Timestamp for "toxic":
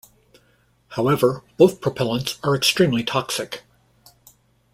3.03-3.61